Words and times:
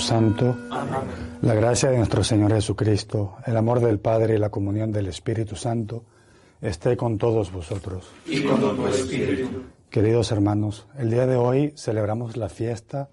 Espíritu 0.00 0.02
Santo. 0.02 0.56
La 1.42 1.54
gracia 1.54 1.90
de 1.90 1.98
nuestro 1.98 2.24
Señor 2.24 2.52
Jesucristo, 2.52 3.36
el 3.46 3.56
amor 3.56 3.80
del 3.80 3.98
Padre 3.98 4.34
y 4.34 4.38
la 4.38 4.48
comunión 4.48 4.90
del 4.92 5.08
Espíritu 5.08 5.56
Santo 5.56 6.04
esté 6.60 6.96
con 6.96 7.18
todos 7.18 7.52
vosotros. 7.52 8.10
Y 8.26 8.42
con 8.42 8.60
tu 8.60 8.86
espíritu. 8.86 9.62
Queridos 9.90 10.32
hermanos, 10.32 10.86
el 10.98 11.10
día 11.10 11.26
de 11.26 11.36
hoy 11.36 11.74
celebramos 11.76 12.36
la 12.36 12.48
fiesta 12.48 13.10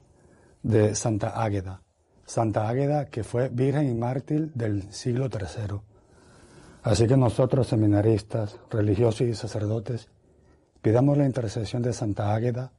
de 0.64 0.96
Santa 0.96 1.42
Águeda. 1.42 1.82
Santa 2.26 2.70
Águeda 2.70 3.06
que 3.06 3.24
fue 3.24 3.50
virgen 3.50 3.90
y 3.90 3.94
mártir 3.94 4.54
del 4.54 4.92
siglo 4.94 5.28
III. 5.28 5.80
Así 6.84 7.06
que 7.06 7.18
nosotros, 7.18 7.68
seminaristas, 7.68 8.60
religiosos 8.70 9.28
y 9.28 9.34
sacerdotes, 9.34 10.08
pidamos 10.82 11.18
la 11.18 11.26
intercesión 11.26 11.82
de 11.82 11.92
Santa 11.92 12.34
Águeda 12.34 12.72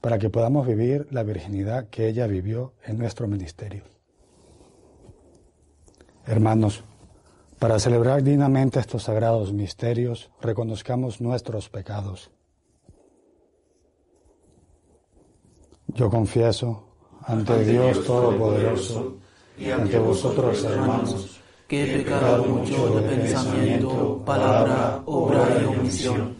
para 0.00 0.18
que 0.18 0.30
podamos 0.30 0.66
vivir 0.66 1.06
la 1.10 1.22
virginidad 1.22 1.88
que 1.88 2.08
ella 2.08 2.26
vivió 2.26 2.72
en 2.84 2.98
nuestro 2.98 3.26
ministerio. 3.26 3.84
Hermanos, 6.26 6.84
para 7.58 7.78
celebrar 7.78 8.22
dignamente 8.22 8.80
estos 8.80 9.02
sagrados 9.04 9.52
misterios, 9.52 10.30
reconozcamos 10.40 11.20
nuestros 11.20 11.68
pecados. 11.68 12.30
Yo 15.88 16.08
confieso 16.08 16.84
ante 17.26 17.64
Dios 17.64 18.04
Todopoderoso 18.04 19.16
y 19.58 19.70
ante 19.70 19.98
vosotros, 19.98 20.64
hermanos, 20.64 21.40
que 21.68 21.84
he 21.84 21.98
pecado 21.98 22.44
mucho 22.44 22.94
de 22.94 23.02
pensamiento, 23.02 24.22
palabra, 24.24 25.02
obra 25.04 25.46
y 25.60 25.64
omisión. 25.66 26.39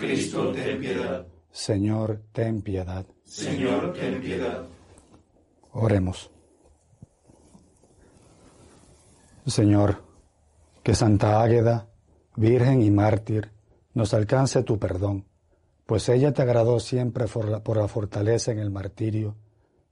Cristo, 0.00 0.50
ten 0.52 0.80
piedad. 0.80 1.26
Señor, 1.52 2.22
ten 2.32 2.62
piedad. 2.62 3.06
Señor, 3.24 3.92
ten 3.92 4.20
piedad. 4.20 4.64
Oremos. 5.72 6.30
Señor, 9.46 10.02
que 10.82 10.94
Santa 10.94 11.42
Águeda, 11.42 11.88
Virgen 12.36 12.80
y 12.80 12.90
mártir, 12.90 13.50
nos 13.92 14.14
alcance 14.14 14.62
tu 14.62 14.78
perdón, 14.78 15.26
pues 15.84 16.08
ella 16.08 16.32
te 16.32 16.42
agradó 16.42 16.80
siempre 16.80 17.26
por 17.26 17.48
la, 17.48 17.62
por 17.62 17.76
la 17.76 17.88
fortaleza 17.88 18.52
en 18.52 18.60
el 18.60 18.70
martirio 18.70 19.36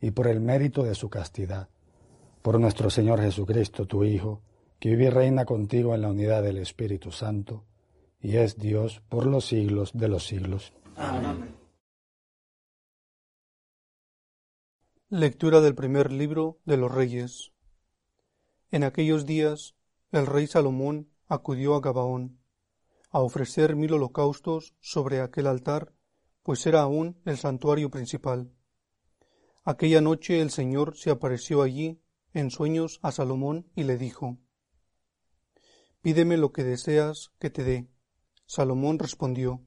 y 0.00 0.12
por 0.12 0.28
el 0.28 0.40
mérito 0.40 0.84
de 0.84 0.94
su 0.94 1.10
castidad. 1.10 1.68
Por 2.40 2.58
nuestro 2.60 2.88
Señor 2.88 3.20
Jesucristo, 3.20 3.86
tu 3.86 4.04
Hijo, 4.04 4.40
que 4.78 4.90
vive 4.90 5.06
y 5.06 5.10
reina 5.10 5.44
contigo 5.44 5.94
en 5.94 6.02
la 6.02 6.08
unidad 6.08 6.42
del 6.42 6.58
Espíritu 6.58 7.10
Santo, 7.10 7.64
y 8.20 8.36
es 8.36 8.58
Dios 8.58 9.02
por 9.08 9.26
los 9.26 9.46
siglos 9.46 9.92
de 9.94 10.08
los 10.08 10.26
siglos. 10.26 10.72
Lectura 15.08 15.60
del 15.60 15.74
primer 15.74 16.12
libro 16.12 16.58
de 16.64 16.76
los 16.76 16.92
Reyes. 16.92 17.52
En 18.70 18.84
aquellos 18.84 19.24
días 19.24 19.74
el 20.12 20.26
rey 20.26 20.46
Salomón 20.46 21.10
acudió 21.26 21.74
a 21.74 21.80
Gabaón 21.80 22.38
a 23.10 23.20
ofrecer 23.20 23.74
mil 23.74 23.94
holocaustos 23.94 24.74
sobre 24.80 25.20
aquel 25.20 25.46
altar, 25.46 25.94
pues 26.42 26.66
era 26.66 26.82
aún 26.82 27.20
el 27.24 27.38
santuario 27.38 27.90
principal. 27.90 28.50
Aquella 29.64 30.00
noche 30.00 30.40
el 30.40 30.50
Señor 30.50 30.96
se 30.96 31.10
apareció 31.10 31.62
allí 31.62 32.00
en 32.34 32.50
sueños 32.50 33.00
a 33.02 33.12
Salomón 33.12 33.70
y 33.74 33.84
le 33.84 33.96
dijo 33.96 34.38
Pídeme 36.02 36.36
lo 36.36 36.52
que 36.52 36.64
deseas 36.64 37.32
que 37.38 37.50
te 37.50 37.64
dé. 37.64 37.88
Salomón 38.50 38.98
respondió 38.98 39.60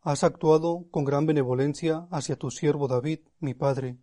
Has 0.00 0.24
actuado 0.24 0.88
con 0.90 1.04
gran 1.04 1.24
benevolencia 1.24 2.08
hacia 2.10 2.34
tu 2.34 2.50
siervo 2.50 2.88
David, 2.88 3.20
mi 3.38 3.54
padre, 3.54 3.96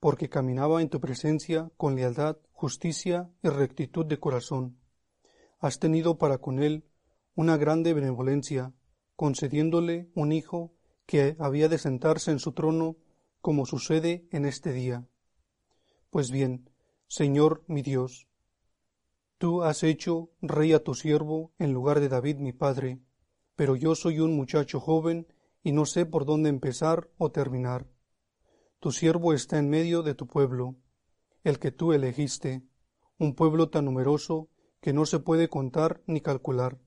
porque 0.00 0.30
caminaba 0.30 0.80
en 0.80 0.88
tu 0.88 0.98
presencia 0.98 1.70
con 1.76 1.94
lealtad, 1.94 2.38
justicia 2.52 3.30
y 3.42 3.50
rectitud 3.50 4.06
de 4.06 4.18
corazón. 4.18 4.78
Has 5.60 5.78
tenido 5.78 6.16
para 6.16 6.38
con 6.38 6.58
él 6.62 6.88
una 7.34 7.58
grande 7.58 7.92
benevolencia, 7.92 8.72
concediéndole 9.14 10.08
un 10.14 10.32
hijo 10.32 10.72
que 11.04 11.36
había 11.38 11.68
de 11.68 11.76
sentarse 11.76 12.30
en 12.30 12.38
su 12.38 12.52
trono 12.52 12.96
como 13.42 13.66
sucede 13.66 14.26
en 14.30 14.46
este 14.46 14.72
día. 14.72 15.06
Pues 16.08 16.30
bien, 16.30 16.70
Señor 17.08 17.62
mi 17.66 17.82
Dios, 17.82 18.26
tú 19.38 19.62
has 19.62 19.82
hecho 19.82 20.30
rey 20.40 20.72
a 20.72 20.82
tu 20.82 20.94
siervo 20.94 21.52
en 21.58 21.72
lugar 21.72 22.00
de 22.00 22.08
David 22.08 22.38
mi 22.38 22.52
padre, 22.52 23.00
pero 23.56 23.76
yo 23.76 23.94
soy 23.94 24.20
un 24.20 24.34
muchacho 24.34 24.80
joven 24.80 25.26
y 25.62 25.72
no 25.72 25.86
sé 25.86 26.06
por 26.06 26.24
dónde 26.24 26.50
empezar 26.50 27.10
o 27.18 27.30
terminar. 27.30 27.86
Tu 28.80 28.92
siervo 28.92 29.32
está 29.32 29.58
en 29.58 29.70
medio 29.70 30.02
de 30.02 30.14
tu 30.14 30.26
pueblo, 30.26 30.76
el 31.42 31.58
que 31.58 31.72
tú 31.72 31.92
elegiste, 31.92 32.62
un 33.18 33.34
pueblo 33.34 33.70
tan 33.70 33.86
numeroso 33.86 34.48
que 34.80 34.92
no 34.92 35.06
se 35.06 35.20
puede 35.20 35.48
contar 35.48 36.02
ni 36.06 36.20
calcular. 36.20 36.78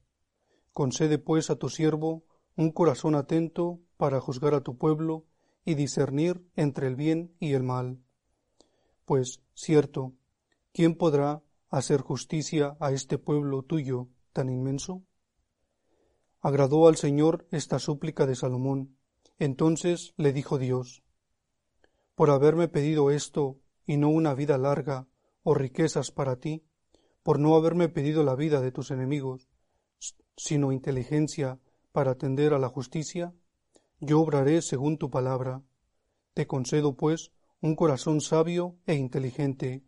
Concede 0.73 1.17
pues 1.17 1.49
a 1.49 1.55
tu 1.55 1.69
siervo 1.69 2.23
un 2.55 2.71
corazón 2.71 3.15
atento 3.15 3.79
para 3.97 4.19
juzgar 4.19 4.53
a 4.53 4.61
tu 4.61 4.77
pueblo 4.77 5.25
y 5.65 5.75
discernir 5.75 6.45
entre 6.55 6.87
el 6.87 6.95
bien 6.95 7.35
y 7.39 7.53
el 7.53 7.63
mal. 7.63 7.99
Pues, 9.05 9.41
cierto, 9.53 10.13
¿quién 10.73 10.95
podrá 10.95 11.41
hacer 11.69 12.01
justicia 12.01 12.77
a 12.79 12.91
este 12.91 13.17
pueblo 13.17 13.63
tuyo 13.63 14.07
tan 14.33 14.49
inmenso? 14.49 15.03
Agradó 16.39 16.87
al 16.87 16.97
Señor 16.97 17.47
esta 17.51 17.79
súplica 17.79 18.25
de 18.25 18.35
Salomón. 18.35 18.97
Entonces 19.39 20.13
le 20.17 20.33
dijo 20.33 20.57
Dios, 20.57 21.03
Por 22.15 22.29
haberme 22.29 22.67
pedido 22.67 23.11
esto 23.11 23.59
y 23.85 23.97
no 23.97 24.09
una 24.09 24.33
vida 24.33 24.57
larga 24.57 25.07
o 25.43 25.53
riquezas 25.53 26.11
para 26.11 26.37
ti, 26.37 26.63
por 27.23 27.39
no 27.39 27.55
haberme 27.55 27.89
pedido 27.89 28.23
la 28.23 28.35
vida 28.35 28.61
de 28.61 28.71
tus 28.71 28.91
enemigos, 28.91 29.49
sino 30.35 30.71
inteligencia 30.71 31.59
para 31.91 32.11
atender 32.11 32.53
a 32.53 32.59
la 32.59 32.69
justicia, 32.69 33.33
yo 33.99 34.21
obraré 34.21 34.61
según 34.61 34.97
tu 34.97 35.09
palabra. 35.09 35.63
Te 36.33 36.45
concedo, 36.45 36.95
pues, 36.95 37.31
un 37.59 37.75
corazón 37.75 38.21
sabio 38.21 38.77
e 38.85 38.93
inteligente, 38.93 39.83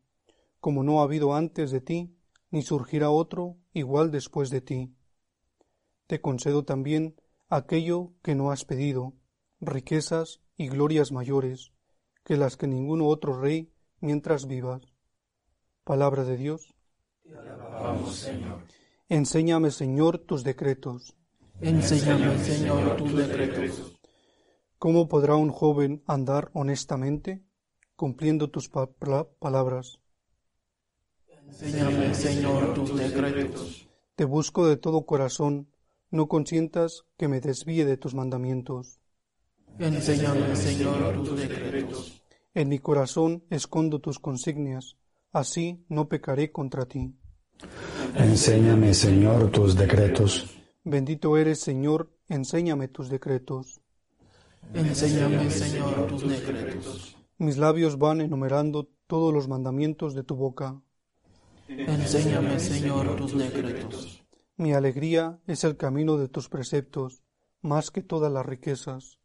como 0.59 0.83
no 0.83 0.99
ha 0.99 1.03
habido 1.03 1.33
antes 1.33 1.71
de 1.71 1.81
ti, 1.81 2.15
ni 2.51 2.61
surgirá 2.61 3.09
otro 3.09 3.57
igual 3.73 4.11
después 4.11 4.49
de 4.49 4.61
ti. 4.61 4.95
Te 6.07 6.21
concedo 6.21 6.65
también 6.65 7.15
aquello 7.47 8.13
que 8.23 8.35
no 8.35 8.51
has 8.51 8.65
pedido, 8.65 9.13
riquezas 9.61 10.41
y 10.57 10.67
glorias 10.67 11.11
mayores, 11.11 11.71
que 12.23 12.37
las 12.37 12.57
que 12.57 12.67
ninguno 12.67 13.07
otro 13.07 13.39
rey 13.39 13.71
mientras 13.99 14.47
vivas. 14.47 14.81
Palabra 15.83 16.23
de 16.23 16.37
Dios. 16.37 16.73
Vamos, 17.81 18.15
Señor. 18.15 18.63
Enséñame, 19.07 19.71
Señor, 19.71 20.19
tus 20.19 20.43
decretos. 20.43 21.15
Enséñame, 21.61 22.37
Señor, 22.39 22.95
tus 22.97 23.15
decretos. 23.15 23.95
¿Cómo 24.77 25.07
podrá 25.09 25.35
un 25.35 25.49
joven 25.49 26.03
andar 26.07 26.51
honestamente? 26.53 27.43
Cumpliendo 27.95 28.49
tus 28.49 28.69
pa- 28.69 28.89
palabras. 29.39 29.99
Enséñame, 31.49 32.13
Señor, 32.13 32.73
tus 32.73 32.95
decretos. 32.97 33.87
Te 34.15 34.25
busco 34.25 34.67
de 34.67 34.77
todo 34.77 35.05
corazón, 35.05 35.67
no 36.11 36.27
consientas 36.27 37.03
que 37.17 37.27
me 37.27 37.41
desvíe 37.41 37.85
de 37.85 37.97
tus 37.97 38.13
mandamientos. 38.13 38.99
Enséñame, 39.79 40.55
Señor, 40.55 41.23
tus 41.23 41.39
decretos. 41.39 42.23
En 42.53 42.69
mi 42.69 42.79
corazón 42.79 43.43
escondo 43.49 43.99
tus 43.99 44.19
consignias, 44.19 44.97
así 45.31 45.83
no 45.89 46.07
pecaré 46.07 46.51
contra 46.51 46.85
ti. 46.85 47.15
Enséñame, 48.15 48.93
Señor, 48.93 49.51
tus 49.51 49.75
decretos. 49.75 50.55
Bendito 50.83 51.37
eres, 51.37 51.59
Señor, 51.59 52.11
enséñame 52.27 52.87
tus 52.87 53.09
decretos. 53.09 53.81
Enséñame, 54.73 55.49
Señor, 55.49 56.07
tus 56.07 56.27
decretos. 56.27 57.17
Mis 57.37 57.57
labios 57.57 57.97
van 57.97 58.21
enumerando 58.21 58.89
todos 59.07 59.33
los 59.33 59.47
mandamientos 59.47 60.13
de 60.13 60.23
tu 60.23 60.35
boca. 60.35 60.81
Enséñame, 61.69 62.59
Señor, 62.59 63.15
tus 63.15 63.37
decretos. 63.37 64.23
Mi 64.57 64.73
alegría 64.73 65.39
es 65.45 65.63
el 65.63 65.77
camino 65.77 66.17
de 66.17 66.27
tus 66.27 66.49
preceptos, 66.49 67.21
más 67.61 67.91
que 67.91 68.01
todas 68.01 68.31
las 68.31 68.43
riquezas. 68.43 69.19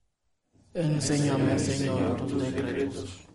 Enséñame, 0.74 1.58
Señor, 1.58 2.16
tus 2.18 2.42
decretos. 2.42 3.28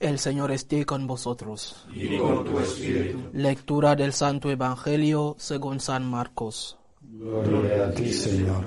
El 0.00 0.18
Señor 0.18 0.52
esté 0.52 0.86
con 0.86 1.06
vosotros. 1.06 1.86
Y 1.92 2.16
con 2.16 2.44
tu 2.44 2.58
espíritu. 2.60 3.30
Lectura 3.34 3.94
del 3.94 4.14
Santo 4.14 4.50
Evangelio 4.50 5.36
según 5.38 5.80
San 5.80 6.08
Marcos. 6.08 6.78
Gloria 7.02 7.88
a 7.88 7.90
ti, 7.92 8.10
Señor. 8.12 8.64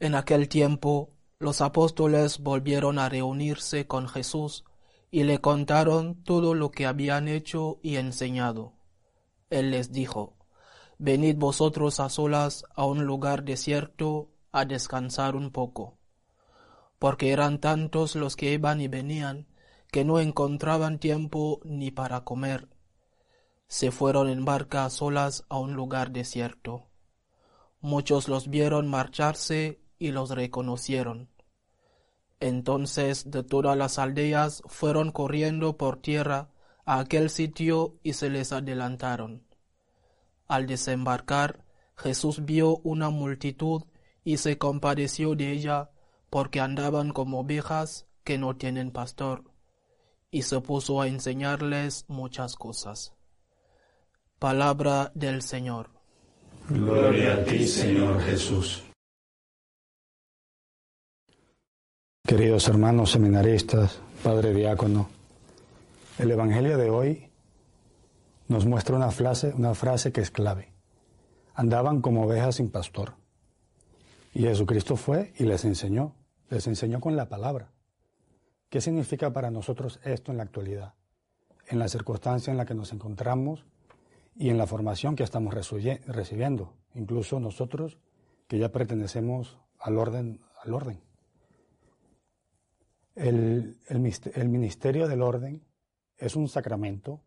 En 0.00 0.14
aquel 0.16 0.48
tiempo 0.48 1.13
los 1.44 1.60
apóstoles 1.60 2.40
volvieron 2.40 2.98
a 2.98 3.08
reunirse 3.08 3.86
con 3.86 4.08
Jesús 4.08 4.64
y 5.10 5.22
le 5.22 5.40
contaron 5.40 6.24
todo 6.24 6.54
lo 6.54 6.72
que 6.72 6.86
habían 6.86 7.28
hecho 7.28 7.78
y 7.82 7.96
enseñado. 7.96 8.72
Él 9.50 9.70
les 9.70 9.92
dijo, 9.92 10.36
Venid 10.98 11.36
vosotros 11.36 12.00
a 12.00 12.08
solas 12.08 12.64
a 12.74 12.84
un 12.84 13.04
lugar 13.04 13.44
desierto 13.44 14.32
a 14.50 14.64
descansar 14.64 15.36
un 15.36 15.50
poco 15.50 15.98
porque 17.04 17.32
eran 17.32 17.60
tantos 17.60 18.16
los 18.16 18.34
que 18.34 18.52
iban 18.54 18.80
y 18.80 18.88
venían, 18.88 19.46
que 19.92 20.06
no 20.06 20.20
encontraban 20.20 20.98
tiempo 20.98 21.60
ni 21.62 21.90
para 21.90 22.24
comer. 22.24 22.70
Se 23.68 23.90
fueron 23.90 24.30
en 24.30 24.46
barca 24.46 24.88
solas 24.88 25.44
a 25.50 25.58
un 25.58 25.74
lugar 25.74 26.12
desierto. 26.12 26.88
Muchos 27.82 28.28
los 28.28 28.48
vieron 28.48 28.88
marcharse 28.88 29.82
y 29.98 30.12
los 30.12 30.30
reconocieron. 30.30 31.28
Entonces 32.44 33.30
de 33.30 33.42
todas 33.42 33.74
las 33.74 33.98
aldeas 33.98 34.62
fueron 34.66 35.12
corriendo 35.12 35.78
por 35.78 36.02
tierra 36.02 36.50
a 36.84 36.98
aquel 36.98 37.30
sitio 37.30 37.98
y 38.02 38.12
se 38.12 38.28
les 38.28 38.52
adelantaron. 38.52 39.46
Al 40.46 40.66
desembarcar, 40.66 41.64
Jesús 41.96 42.44
vio 42.44 42.76
una 42.84 43.08
multitud 43.08 43.84
y 44.24 44.36
se 44.36 44.58
compadeció 44.58 45.34
de 45.34 45.52
ella 45.52 45.90
porque 46.28 46.60
andaban 46.60 47.14
como 47.14 47.40
ovejas 47.40 48.08
que 48.24 48.36
no 48.36 48.56
tienen 48.56 48.90
pastor, 48.90 49.44
y 50.30 50.42
se 50.42 50.60
puso 50.60 51.00
a 51.00 51.08
enseñarles 51.08 52.04
muchas 52.08 52.56
cosas. 52.56 53.14
Palabra 54.38 55.12
del 55.14 55.40
Señor. 55.40 55.88
Gloria 56.68 57.36
a 57.36 57.44
ti, 57.44 57.66
Señor 57.66 58.20
Jesús. 58.20 58.84
Queridos 62.26 62.66
hermanos 62.68 63.10
seminaristas, 63.10 64.00
Padre 64.22 64.54
Diácono, 64.54 65.10
el 66.18 66.30
Evangelio 66.30 66.78
de 66.78 66.88
hoy 66.88 67.30
nos 68.48 68.64
muestra 68.64 68.96
una 68.96 69.10
frase, 69.10 69.52
una 69.54 69.74
frase 69.74 70.10
que 70.10 70.22
es 70.22 70.30
clave. 70.30 70.72
Andaban 71.54 72.00
como 72.00 72.24
ovejas 72.24 72.54
sin 72.54 72.70
pastor. 72.70 73.12
Y 74.32 74.40
Jesucristo 74.44 74.96
fue 74.96 75.34
y 75.36 75.44
les 75.44 75.66
enseñó 75.66 76.14
les 76.48 76.66
enseñó 76.66 76.98
con 76.98 77.14
la 77.14 77.28
palabra. 77.28 77.72
¿Qué 78.70 78.80
significa 78.80 79.34
para 79.34 79.50
nosotros 79.50 80.00
esto 80.02 80.32
en 80.32 80.38
la 80.38 80.44
actualidad? 80.44 80.94
En 81.66 81.78
la 81.78 81.88
circunstancia 81.88 82.50
en 82.50 82.56
la 82.56 82.64
que 82.64 82.74
nos 82.74 82.92
encontramos 82.94 83.66
y 84.34 84.48
en 84.48 84.56
la 84.56 84.66
formación 84.66 85.14
que 85.14 85.24
estamos 85.24 85.52
recibiendo, 85.52 86.72
incluso 86.94 87.38
nosotros 87.38 87.98
que 88.48 88.58
ya 88.58 88.72
pertenecemos 88.72 89.58
al 89.78 89.98
orden. 89.98 90.40
Al 90.62 90.72
orden. 90.72 91.13
El, 93.14 93.78
el 93.88 94.48
ministerio 94.48 95.08
del 95.08 95.22
orden 95.22 95.62
es 96.18 96.36
un 96.36 96.48
sacramento 96.48 97.20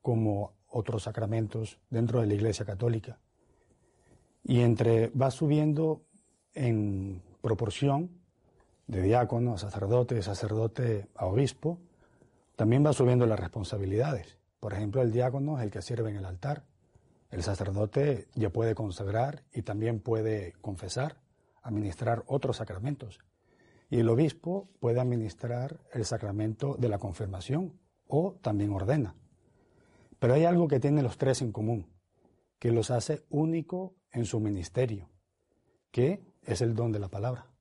como 0.00 0.52
otros 0.68 1.04
sacramentos 1.04 1.78
dentro 1.88 2.20
de 2.20 2.26
la 2.26 2.34
Iglesia 2.34 2.64
Católica. 2.64 3.18
Y 4.42 4.60
entre 4.60 5.08
va 5.08 5.30
subiendo 5.30 6.02
en 6.52 7.22
proporción 7.40 8.10
de 8.86 9.02
diácono 9.02 9.54
a 9.54 9.58
sacerdote, 9.58 10.14
de 10.14 10.22
sacerdote 10.22 11.08
a 11.14 11.26
obispo, 11.26 11.78
también 12.56 12.84
va 12.84 12.92
subiendo 12.92 13.26
las 13.26 13.40
responsabilidades. 13.40 14.38
Por 14.60 14.72
ejemplo, 14.72 15.02
el 15.02 15.12
diácono 15.12 15.58
es 15.58 15.64
el 15.64 15.70
que 15.70 15.82
sirve 15.82 16.10
en 16.10 16.16
el 16.16 16.24
altar. 16.24 16.64
El 17.30 17.42
sacerdote 17.42 18.28
ya 18.34 18.50
puede 18.50 18.74
consagrar 18.74 19.42
y 19.52 19.62
también 19.62 20.00
puede 20.00 20.52
confesar, 20.60 21.16
administrar 21.62 22.22
otros 22.26 22.58
sacramentos. 22.58 23.20
Y 23.90 24.00
el 24.00 24.08
obispo 24.08 24.68
puede 24.80 25.00
administrar 25.00 25.80
el 25.92 26.04
sacramento 26.04 26.76
de 26.78 26.88
la 26.88 26.98
confirmación 26.98 27.78
o 28.06 28.34
también 28.40 28.72
ordena. 28.72 29.14
Pero 30.18 30.34
hay 30.34 30.44
algo 30.44 30.68
que 30.68 30.80
tienen 30.80 31.04
los 31.04 31.18
tres 31.18 31.42
en 31.42 31.52
común, 31.52 31.86
que 32.58 32.72
los 32.72 32.90
hace 32.90 33.24
único 33.30 33.94
en 34.12 34.24
su 34.24 34.40
ministerio, 34.40 35.10
que 35.90 36.24
es 36.42 36.60
el 36.60 36.74
don 36.74 36.92
de 36.92 36.98
la 36.98 37.08
palabra 37.08 37.54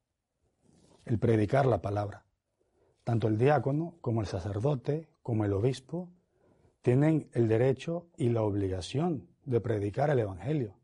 el 1.05 1.19
predicar 1.19 1.65
la 1.65 1.81
palabra. 1.81 2.25
Tanto 3.03 3.27
el 3.27 3.37
diácono 3.37 3.95
como 4.01 4.21
el 4.21 4.27
sacerdote, 4.27 5.09
como 5.21 5.45
el 5.45 5.53
obispo, 5.53 6.09
tienen 6.81 7.29
el 7.33 7.47
derecho 7.47 8.07
y 8.17 8.29
la 8.29 8.41
obligación 8.41 9.27
de 9.45 9.61
predicar 9.61 10.09
el 10.09 10.19
Evangelio, 10.19 10.77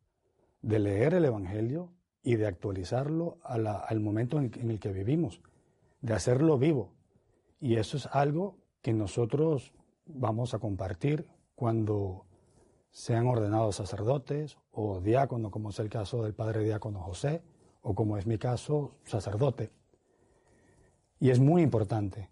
de 0.61 0.79
leer 0.79 1.13
el 1.13 1.25
Evangelio 1.25 1.93
y 2.23 2.35
de 2.35 2.47
actualizarlo 2.47 3.37
al 3.43 3.99
momento 3.99 4.39
en 4.39 4.71
el 4.71 4.79
que 4.79 4.91
vivimos, 4.91 5.41
de 6.01 6.13
hacerlo 6.13 6.57
vivo. 6.57 6.91
Y 7.59 7.75
eso 7.75 7.97
es 7.97 8.07
algo 8.07 8.57
que 8.81 8.93
nosotros 8.93 9.73
vamos 10.05 10.53
a 10.53 10.59
compartir 10.59 11.27
cuando 11.55 12.25
sean 12.91 13.27
ordenados 13.27 13.75
sacerdotes 13.75 14.57
o 14.71 14.99
diácono, 15.01 15.51
como 15.51 15.69
es 15.69 15.79
el 15.79 15.89
caso 15.89 16.23
del 16.23 16.33
padre 16.33 16.63
diácono 16.63 16.99
José, 17.01 17.41
o 17.81 17.95
como 17.95 18.17
es 18.17 18.25
mi 18.25 18.37
caso, 18.37 18.95
sacerdote. 19.03 19.71
Y 21.19 21.29
es 21.29 21.39
muy 21.39 21.61
importante, 21.61 22.29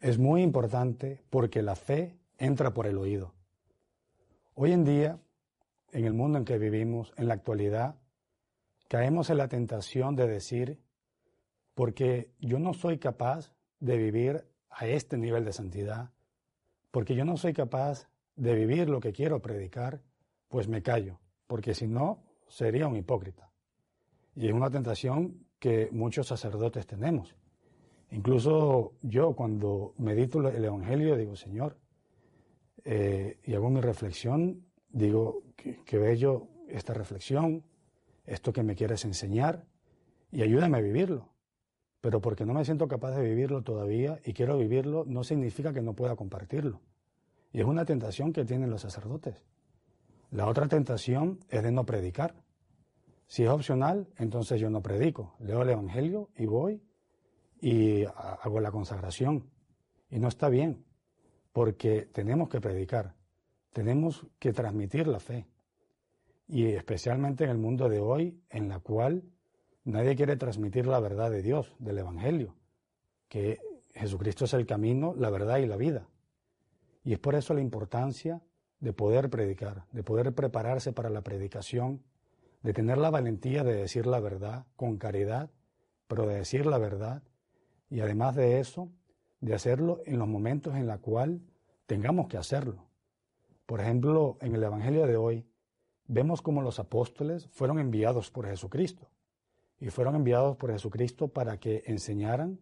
es 0.00 0.18
muy 0.18 0.42
importante 0.42 1.22
porque 1.30 1.62
la 1.62 1.76
fe 1.76 2.18
entra 2.36 2.72
por 2.72 2.86
el 2.86 2.98
oído. 2.98 3.32
Hoy 4.54 4.72
en 4.72 4.84
día, 4.84 5.18
en 5.92 6.04
el 6.04 6.12
mundo 6.12 6.38
en 6.38 6.44
que 6.44 6.58
vivimos, 6.58 7.12
en 7.16 7.28
la 7.28 7.34
actualidad, 7.34 7.96
caemos 8.88 9.30
en 9.30 9.38
la 9.38 9.48
tentación 9.48 10.16
de 10.16 10.26
decir, 10.26 10.80
porque 11.74 12.32
yo 12.40 12.58
no 12.58 12.74
soy 12.74 12.98
capaz 12.98 13.52
de 13.80 13.96
vivir 13.96 14.44
a 14.70 14.86
este 14.86 15.16
nivel 15.16 15.44
de 15.44 15.52
santidad, 15.52 16.10
porque 16.90 17.14
yo 17.14 17.24
no 17.24 17.36
soy 17.36 17.52
capaz 17.52 18.08
de 18.36 18.54
vivir 18.54 18.88
lo 18.88 19.00
que 19.00 19.12
quiero 19.12 19.40
predicar, 19.40 20.00
pues 20.48 20.68
me 20.68 20.82
callo, 20.82 21.20
porque 21.46 21.74
si 21.74 21.86
no, 21.86 22.24
sería 22.48 22.88
un 22.88 22.96
hipócrita. 22.96 23.50
Y 24.34 24.46
es 24.46 24.52
una 24.52 24.70
tentación 24.70 25.46
que 25.58 25.88
muchos 25.92 26.28
sacerdotes 26.28 26.86
tenemos. 26.86 27.34
Incluso 28.10 28.94
yo 29.02 29.34
cuando 29.34 29.94
medito 29.98 30.46
el 30.48 30.64
Evangelio 30.64 31.16
digo, 31.16 31.36
Señor, 31.36 31.76
eh, 32.84 33.38
y 33.44 33.54
hago 33.54 33.68
mi 33.68 33.80
reflexión, 33.80 34.64
digo, 34.88 35.42
que, 35.56 35.98
bello 35.98 36.48
esta 36.68 36.94
reflexión, 36.94 37.64
esto 38.28 38.52
que 38.52 38.62
me 38.62 38.74
quieres 38.74 39.04
enseñar, 39.04 39.66
y 40.30 40.42
ayúdame 40.42 40.78
a 40.78 40.80
vivirlo. 40.80 41.28
Pero 42.00 42.20
porque 42.20 42.44
no 42.44 42.54
me 42.54 42.64
siento 42.64 42.86
capaz 42.86 43.12
de 43.16 43.22
vivirlo 43.22 43.62
todavía 43.62 44.20
y 44.24 44.32
quiero 44.32 44.56
vivirlo, 44.56 45.04
no 45.06 45.24
significa 45.24 45.72
que 45.72 45.82
no 45.82 45.94
pueda 45.94 46.14
compartirlo. 46.14 46.80
Y 47.52 47.60
es 47.60 47.66
una 47.66 47.84
tentación 47.84 48.32
que 48.32 48.44
tienen 48.44 48.70
los 48.70 48.82
sacerdotes. 48.82 49.44
La 50.30 50.46
otra 50.46 50.68
tentación 50.68 51.40
es 51.48 51.62
de 51.62 51.72
no 51.72 51.84
predicar. 51.84 52.34
Si 53.26 53.42
es 53.42 53.48
opcional, 53.48 54.08
entonces 54.16 54.60
yo 54.60 54.70
no 54.70 54.82
predico. 54.82 55.34
Leo 55.40 55.62
el 55.62 55.70
Evangelio 55.70 56.30
y 56.36 56.46
voy 56.46 56.82
y 57.60 58.04
hago 58.04 58.60
la 58.60 58.70
consagración. 58.70 59.50
Y 60.10 60.18
no 60.18 60.28
está 60.28 60.48
bien, 60.48 60.84
porque 61.52 62.02
tenemos 62.12 62.48
que 62.48 62.60
predicar, 62.60 63.14
tenemos 63.72 64.26
que 64.38 64.52
transmitir 64.52 65.06
la 65.06 65.20
fe. 65.20 65.46
Y 66.48 66.66
especialmente 66.66 67.44
en 67.44 67.50
el 67.50 67.58
mundo 67.58 67.88
de 67.88 68.00
hoy, 68.00 68.40
en 68.50 68.68
la 68.68 68.80
cual 68.80 69.22
nadie 69.84 70.16
quiere 70.16 70.36
transmitir 70.36 70.86
la 70.86 70.98
verdad 70.98 71.30
de 71.30 71.42
Dios, 71.42 71.74
del 71.78 71.98
Evangelio, 71.98 72.56
que 73.28 73.58
Jesucristo 73.94 74.46
es 74.46 74.54
el 74.54 74.66
camino, 74.66 75.14
la 75.16 75.30
verdad 75.30 75.58
y 75.58 75.66
la 75.66 75.76
vida. 75.76 76.08
Y 77.04 77.12
es 77.12 77.18
por 77.18 77.34
eso 77.34 77.54
la 77.54 77.60
importancia 77.60 78.42
de 78.80 78.92
poder 78.92 79.28
predicar, 79.28 79.84
de 79.92 80.02
poder 80.02 80.34
prepararse 80.34 80.92
para 80.92 81.10
la 81.10 81.22
predicación, 81.22 82.02
de 82.62 82.72
tener 82.72 82.98
la 82.98 83.10
valentía 83.10 83.62
de 83.62 83.74
decir 83.74 84.06
la 84.06 84.20
verdad 84.20 84.66
con 84.76 84.98
caridad, 84.98 85.50
pero 86.06 86.26
de 86.26 86.36
decir 86.36 86.66
la 86.66 86.78
verdad 86.78 87.22
y 87.90 88.00
además 88.00 88.34
de 88.36 88.60
eso, 88.60 88.90
de 89.40 89.54
hacerlo 89.54 90.02
en 90.06 90.18
los 90.18 90.28
momentos 90.28 90.74
en 90.74 90.86
los 90.86 90.98
cuales 90.98 91.40
tengamos 91.86 92.28
que 92.28 92.36
hacerlo. 92.36 92.86
Por 93.66 93.80
ejemplo, 93.80 94.38
en 94.40 94.54
el 94.54 94.62
Evangelio 94.62 95.06
de 95.06 95.16
hoy, 95.16 95.46
vemos 96.08 96.42
como 96.42 96.62
los 96.62 96.78
apóstoles 96.78 97.46
fueron 97.52 97.78
enviados 97.78 98.30
por 98.30 98.46
Jesucristo. 98.46 99.08
Y 99.80 99.90
fueron 99.90 100.16
enviados 100.16 100.56
por 100.56 100.72
Jesucristo 100.72 101.28
para 101.28 101.58
que 101.58 101.84
enseñaran 101.86 102.58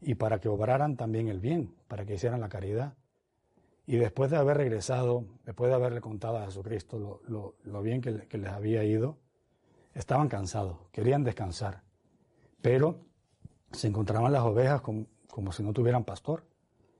y 0.00 0.16
para 0.16 0.40
que 0.40 0.48
obraran 0.48 0.96
también 0.96 1.28
el 1.28 1.38
bien, 1.38 1.74
para 1.86 2.04
que 2.04 2.14
hicieran 2.14 2.40
la 2.40 2.48
caridad. 2.48 2.94
Y 3.86 3.96
después 3.96 4.30
de 4.30 4.36
haber 4.36 4.56
regresado, 4.56 5.24
después 5.44 5.70
de 5.70 5.76
haberle 5.76 6.00
contado 6.00 6.38
a 6.38 6.46
Jesucristo 6.46 7.22
lo, 7.28 7.82
bien 7.82 8.00
que, 8.00 8.26
que 8.26 8.38
les 8.38 8.50
había 8.50 8.82
ido, 8.84 9.18
estaban 9.94 10.28
cansados, 10.28 10.78
querían 10.90 11.22
descansar. 11.24 11.82
Pero 12.60 13.00
se 13.72 13.86
encontraban 13.86 14.32
las 14.32 14.42
ovejas 14.42 14.80
con, 14.80 15.08
como 15.28 15.52
si 15.52 15.62
no 15.62 15.72
tuvieran 15.72 16.04
pastor. 16.04 16.44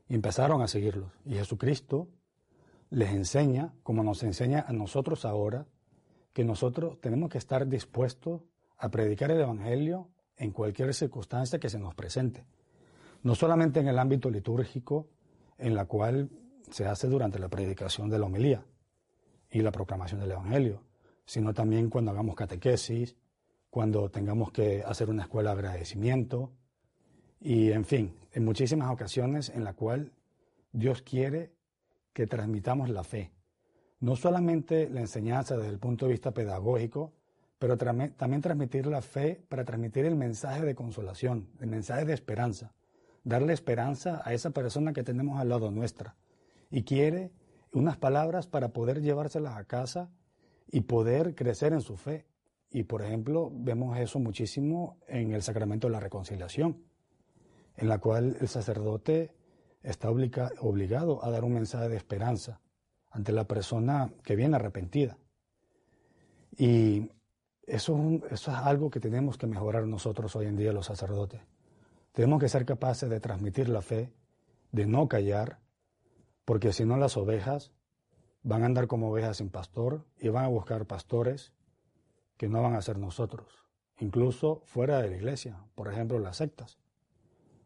Y 0.08 0.14
empezaron 0.14 0.62
a 0.62 0.68
seguirlos. 0.68 1.12
Y 1.26 1.34
Jesucristo 1.34 2.08
les 2.90 3.10
enseña, 3.10 3.74
como 3.82 4.02
nos 4.02 4.22
enseña 4.22 4.64
a 4.66 4.72
nosotros 4.72 5.24
ahora, 5.24 5.66
que 6.38 6.44
nosotros 6.44 7.00
tenemos 7.00 7.30
que 7.30 7.38
estar 7.38 7.66
dispuestos 7.66 8.42
a 8.76 8.88
predicar 8.90 9.32
el 9.32 9.40
Evangelio 9.40 10.06
en 10.36 10.52
cualquier 10.52 10.94
circunstancia 10.94 11.58
que 11.58 11.68
se 11.68 11.80
nos 11.80 11.96
presente. 11.96 12.44
No 13.24 13.34
solamente 13.34 13.80
en 13.80 13.88
el 13.88 13.98
ámbito 13.98 14.30
litúrgico, 14.30 15.08
en 15.58 15.74
la 15.74 15.86
cual 15.86 16.30
se 16.70 16.86
hace 16.86 17.08
durante 17.08 17.40
la 17.40 17.48
predicación 17.48 18.08
de 18.08 18.20
la 18.20 18.26
homilía 18.26 18.64
y 19.50 19.62
la 19.62 19.72
proclamación 19.72 20.20
del 20.20 20.30
Evangelio, 20.30 20.84
sino 21.26 21.52
también 21.52 21.90
cuando 21.90 22.12
hagamos 22.12 22.36
catequesis, 22.36 23.16
cuando 23.68 24.08
tengamos 24.08 24.52
que 24.52 24.84
hacer 24.86 25.10
una 25.10 25.24
escuela 25.24 25.56
de 25.56 25.58
agradecimiento 25.58 26.52
y, 27.40 27.72
en 27.72 27.84
fin, 27.84 28.14
en 28.30 28.44
muchísimas 28.44 28.92
ocasiones 28.92 29.48
en 29.48 29.64
la 29.64 29.72
cual 29.72 30.12
Dios 30.70 31.02
quiere 31.02 31.50
que 32.12 32.28
transmitamos 32.28 32.90
la 32.90 33.02
fe. 33.02 33.32
No 34.00 34.14
solamente 34.14 34.88
la 34.88 35.00
enseñanza 35.00 35.56
desde 35.56 35.70
el 35.70 35.80
punto 35.80 36.06
de 36.06 36.12
vista 36.12 36.30
pedagógico, 36.30 37.12
pero 37.58 37.76
también 37.76 38.40
transmitir 38.40 38.86
la 38.86 39.02
fe 39.02 39.42
para 39.48 39.64
transmitir 39.64 40.04
el 40.04 40.14
mensaje 40.14 40.64
de 40.64 40.76
consolación, 40.76 41.48
el 41.60 41.66
mensaje 41.66 42.04
de 42.04 42.14
esperanza, 42.14 42.72
darle 43.24 43.52
esperanza 43.52 44.22
a 44.24 44.32
esa 44.32 44.50
persona 44.50 44.92
que 44.92 45.02
tenemos 45.02 45.40
al 45.40 45.48
lado 45.48 45.72
nuestra. 45.72 46.14
Y 46.70 46.84
quiere 46.84 47.32
unas 47.72 47.96
palabras 47.96 48.46
para 48.46 48.68
poder 48.68 49.02
llevárselas 49.02 49.56
a 49.56 49.64
casa 49.64 50.12
y 50.70 50.82
poder 50.82 51.34
crecer 51.34 51.72
en 51.72 51.80
su 51.80 51.96
fe. 51.96 52.26
Y 52.70 52.84
por 52.84 53.02
ejemplo, 53.02 53.50
vemos 53.52 53.98
eso 53.98 54.20
muchísimo 54.20 54.98
en 55.08 55.32
el 55.32 55.42
sacramento 55.42 55.88
de 55.88 55.94
la 55.94 56.00
reconciliación, 56.00 56.84
en 57.76 57.88
la 57.88 57.98
cual 57.98 58.36
el 58.40 58.46
sacerdote 58.46 59.34
está 59.82 60.08
obligado 60.10 61.24
a 61.24 61.30
dar 61.30 61.42
un 61.42 61.54
mensaje 61.54 61.88
de 61.88 61.96
esperanza 61.96 62.60
ante 63.10 63.32
la 63.32 63.44
persona 63.44 64.12
que 64.22 64.36
viene 64.36 64.56
arrepentida. 64.56 65.18
Y 66.56 67.10
eso, 67.66 67.98
es 68.30 68.48
algo 68.48 68.90
que 68.90 69.00
tenemos 69.00 69.38
que 69.38 69.46
mejorar 69.46 69.86
nosotros 69.86 70.34
hoy 70.36 70.46
en 70.46 70.56
día 70.56 70.72
los 70.72 70.86
sacerdotes. 70.86 71.40
Tenemos 72.12 72.40
que 72.40 72.48
ser 72.48 72.64
capaces 72.64 73.08
de 73.08 73.20
transmitir 73.20 73.68
la 73.68 73.82
fe, 73.82 74.12
de 74.72 74.86
no 74.86 75.08
callar, 75.08 75.60
porque 76.44 76.72
si 76.72 76.84
no 76.84 76.96
las 76.96 77.16
ovejas 77.16 77.72
van 78.42 78.62
a 78.62 78.66
andar 78.66 78.86
como 78.86 79.10
ovejas 79.10 79.36
sin 79.36 79.50
pastor 79.50 80.04
y 80.18 80.28
van 80.28 80.44
a 80.44 80.48
buscar 80.48 80.86
pastores 80.86 81.52
que 82.36 82.48
no 82.48 82.62
van 82.62 82.74
a 82.74 82.82
ser 82.82 82.98
nosotros, 82.98 83.46
incluso 83.98 84.62
fuera 84.64 85.02
de 85.02 85.10
la 85.10 85.16
iglesia, 85.16 85.58
por 85.74 85.92
ejemplo 85.92 86.18
las 86.18 86.38
sectas. 86.38 86.78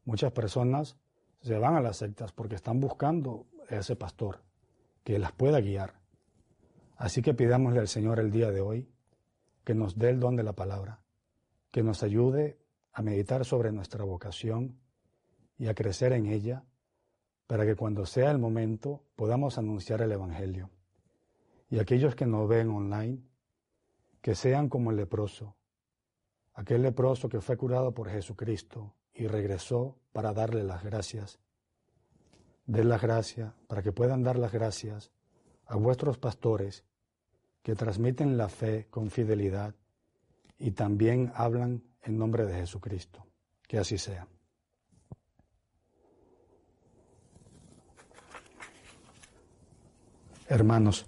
Muchas 0.05 0.33
personas 0.33 0.97
se 1.41 1.59
van 1.59 1.77
a 1.77 1.81
las 1.81 1.99
sectas 1.99 2.33
porque 2.33 2.57
están 2.57 2.81
buscando 2.81 3.47
ese 3.69 3.97
pastor 3.97 4.41
que 5.05 5.19
las 5.19 5.33
pueda 5.33 5.61
guiar. 5.61 5.95
Así 6.97 7.23
que 7.23 7.35
pidámosle 7.35 7.81
al 7.81 7.89
Señor 7.89 8.21
el 8.21 8.31
día 8.31 8.51
de 8.51 8.61
hoy 8.61 8.89
que 9.65 9.75
nos 9.75 9.99
dé 9.99 10.11
el 10.11 10.21
don 10.21 10.37
de 10.37 10.43
la 10.43 10.53
palabra, 10.53 11.03
que 11.71 11.83
nos 11.83 12.03
ayude 12.03 12.59
a 12.93 13.03
meditar 13.03 13.45
sobre 13.45 13.73
nuestra 13.73 14.05
vocación 14.05 14.79
y 15.59 15.69
a 15.69 15.75
crecer 15.75 16.13
en 16.13 16.27
ella 16.27 16.65
para 17.47 17.67
que 17.67 17.77
cuando 17.77 18.07
sea 18.07 18.31
el 18.31 18.39
momento 18.39 19.05
podamos 19.17 19.59
anunciar 19.59 20.01
el 20.03 20.13
Evangelio. 20.13 20.71
Y 21.71 21.79
aquellos 21.79 22.15
que 22.15 22.27
nos 22.27 22.49
ven 22.49 22.71
online, 22.71 23.23
que 24.21 24.35
sean 24.35 24.69
como 24.69 24.91
el 24.91 24.97
leproso, 24.97 25.57
aquel 26.55 26.83
leproso 26.83 27.29
que 27.29 27.41
fue 27.41 27.57
curado 27.57 27.93
por 27.93 28.09
Jesucristo 28.11 28.95
y 29.15 29.27
regresó 29.27 29.99
para 30.13 30.33
darle 30.33 30.65
las 30.65 30.85
gracias. 30.85 31.41
Den 32.66 32.88
las 32.88 33.02
gracias 33.02 33.52
para 33.66 33.83
que 33.83 33.92
puedan 33.92 34.23
dar 34.23 34.38
las 34.38 34.52
gracias 34.52 35.11
a 35.66 35.76
vuestros 35.76 36.19
pastores 36.19 36.85
que 37.62 37.75
transmiten 37.75 38.37
la 38.37 38.49
fe 38.49 38.87
con 38.90 39.11
fidelidad 39.11 39.75
y 40.59 40.73
también 40.73 41.33
hablan 41.35 41.83
en 42.02 42.19
nombre 42.19 42.47
de 42.47 42.54
Jesucristo. 42.54 43.26
Que 43.66 43.78
así 43.78 43.99
sea. 43.99 44.26
Hermanos, 50.49 51.07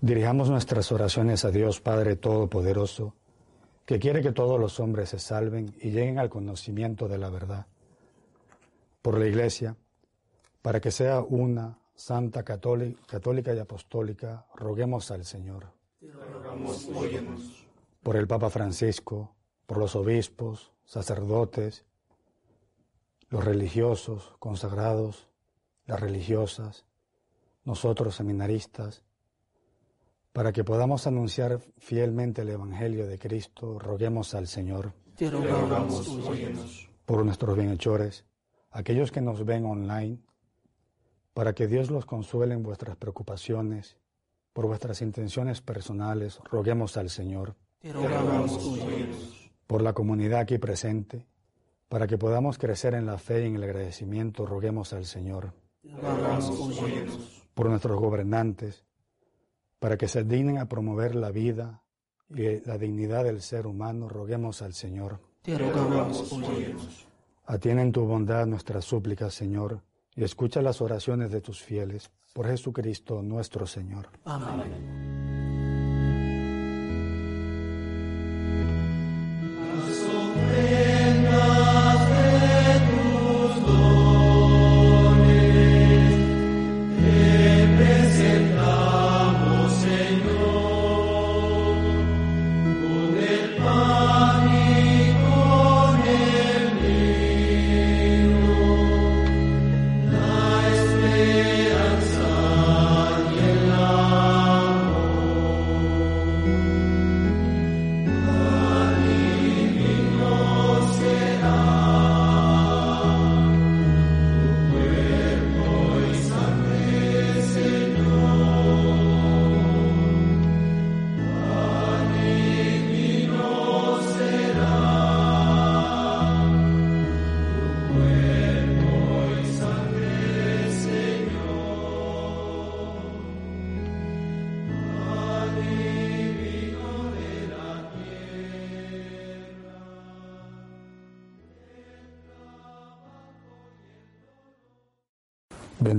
dirijamos 0.00 0.50
nuestras 0.50 0.92
oraciones 0.92 1.44
a 1.44 1.50
Dios 1.50 1.80
Padre 1.80 2.16
Todopoderoso, 2.16 3.14
que 3.86 3.98
quiere 3.98 4.20
que 4.20 4.32
todos 4.32 4.60
los 4.60 4.78
hombres 4.80 5.08
se 5.08 5.18
salven 5.18 5.74
y 5.80 5.90
lleguen 5.90 6.18
al 6.18 6.28
conocimiento 6.28 7.08
de 7.08 7.16
la 7.16 7.30
verdad. 7.30 7.66
Por 9.00 9.18
la 9.18 9.26
Iglesia, 9.26 9.76
para 10.62 10.80
que 10.80 10.90
sea 10.90 11.20
una, 11.20 11.78
santa, 11.94 12.44
católica 12.44 13.54
y 13.54 13.58
apostólica, 13.58 14.46
roguemos 14.54 15.10
al 15.10 15.24
Señor. 15.24 15.72
Por 18.02 18.16
el 18.16 18.26
Papa 18.26 18.50
Francisco, 18.50 19.34
por 19.66 19.78
los 19.78 19.96
obispos, 19.96 20.72
sacerdotes, 20.84 21.84
los 23.28 23.44
religiosos, 23.44 24.34
consagrados, 24.38 25.28
las 25.84 26.00
religiosas, 26.00 26.86
nosotros 27.64 28.14
seminaristas, 28.14 29.02
para 30.32 30.52
que 30.52 30.64
podamos 30.64 31.06
anunciar 31.06 31.60
fielmente 31.78 32.42
el 32.42 32.50
Evangelio 32.50 33.06
de 33.06 33.18
Cristo, 33.18 33.78
roguemos 33.78 34.34
al 34.34 34.46
Señor. 34.46 34.92
Te 35.16 35.30
rogamos, 35.30 36.88
por 37.04 37.24
nuestros 37.24 37.56
bienhechores, 37.56 38.24
aquellos 38.70 39.10
que 39.10 39.20
nos 39.20 39.44
ven 39.44 39.66
online, 39.66 40.18
para 41.38 41.52
que 41.52 41.68
Dios 41.68 41.88
los 41.88 42.04
consuele 42.04 42.52
en 42.52 42.64
vuestras 42.64 42.96
preocupaciones, 42.96 43.96
por 44.52 44.66
vuestras 44.66 45.02
intenciones 45.02 45.60
personales, 45.60 46.40
roguemos 46.50 46.96
al 46.96 47.10
Señor. 47.10 47.54
Te 47.78 47.92
rogamos, 47.92 49.48
por 49.68 49.80
la 49.80 49.92
comunidad 49.92 50.40
aquí 50.40 50.58
presente, 50.58 51.28
para 51.88 52.08
que 52.08 52.18
podamos 52.18 52.58
crecer 52.58 52.94
en 52.94 53.06
la 53.06 53.18
fe 53.18 53.44
y 53.44 53.46
en 53.46 53.54
el 53.54 53.62
agradecimiento, 53.62 54.46
roguemos 54.46 54.92
al 54.92 55.04
Señor. 55.04 55.52
Te 55.80 55.90
rogamos, 55.90 57.46
por 57.54 57.68
nuestros 57.68 58.00
gobernantes, 58.00 58.84
para 59.78 59.96
que 59.96 60.08
se 60.08 60.24
dignen 60.24 60.58
a 60.58 60.68
promover 60.68 61.14
la 61.14 61.30
vida 61.30 61.84
y 62.30 62.66
la 62.66 62.78
dignidad 62.78 63.22
del 63.22 63.42
ser 63.42 63.68
humano, 63.68 64.08
roguemos 64.08 64.60
al 64.60 64.74
Señor. 64.74 65.20
Te 65.42 65.56
rogamos, 65.56 66.36
Atiende 67.46 67.92
tu 67.92 68.06
bondad 68.06 68.44
nuestras 68.44 68.84
súplicas, 68.84 69.32
Señor, 69.32 69.82
y 70.18 70.24
escucha 70.24 70.60
las 70.60 70.80
oraciones 70.80 71.30
de 71.30 71.40
tus 71.40 71.62
fieles, 71.62 72.10
por 72.32 72.46
Jesucristo 72.48 73.22
nuestro 73.22 73.66
Señor. 73.68 74.08
Amén. 74.24 75.27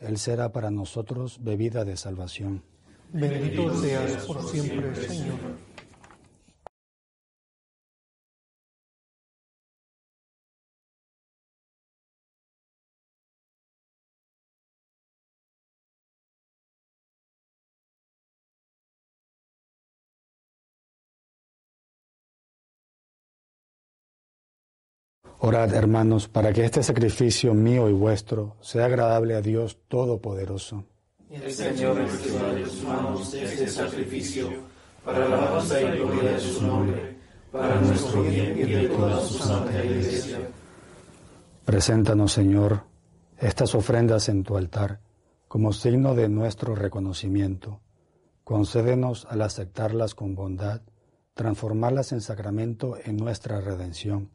Él 0.00 0.18
será 0.18 0.52
para 0.52 0.70
nosotros 0.70 1.38
bebida 1.42 1.84
de 1.84 1.96
salvación. 1.96 2.62
Bendito 3.12 3.74
seas 3.80 4.26
por 4.26 4.42
siempre, 4.42 4.94
Señor. 4.94 5.38
Orad, 25.46 25.72
hermanos, 25.74 26.26
para 26.26 26.52
que 26.52 26.64
este 26.64 26.82
sacrificio 26.82 27.54
mío 27.54 27.88
y 27.88 27.92
vuestro 27.92 28.56
sea 28.60 28.86
agradable 28.86 29.36
a 29.36 29.40
Dios 29.40 29.78
Todopoderoso. 29.86 30.86
El 31.30 31.52
Señor 31.52 31.98
recibirá 31.98 32.52
de 32.52 32.64
manos 32.82 33.32
este 33.32 33.68
sacrificio 33.68 34.48
para 35.04 35.20
la 35.28 35.38
alabanza 35.38 35.80
y 35.80 35.98
gloria 35.98 36.32
de 36.32 36.40
su 36.40 36.66
nombre, 36.66 37.16
para 37.52 37.80
nuestro 37.80 38.22
bien 38.24 38.58
y 38.58 38.62
de 38.64 38.88
toda 38.88 39.20
su 39.20 39.34
santa 39.34 39.84
iglesia. 39.84 40.38
Preséntanos, 41.64 42.32
Señor, 42.32 42.82
estas 43.38 43.76
ofrendas 43.76 44.28
en 44.28 44.42
tu 44.42 44.56
altar 44.56 44.98
como 45.46 45.72
signo 45.72 46.16
de 46.16 46.28
nuestro 46.28 46.74
reconocimiento. 46.74 47.78
Concédenos 48.42 49.28
al 49.30 49.42
aceptarlas 49.42 50.16
con 50.16 50.34
bondad, 50.34 50.80
transformarlas 51.34 52.10
en 52.10 52.20
sacramento 52.20 52.96
en 53.04 53.16
nuestra 53.16 53.60
redención 53.60 54.34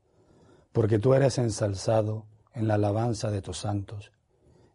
porque 0.71 0.99
tú 0.99 1.13
eres 1.13 1.37
ensalzado 1.37 2.25
en 2.53 2.67
la 2.67 2.75
alabanza 2.75 3.31
de 3.31 3.41
tus 3.41 3.57
santos, 3.57 4.11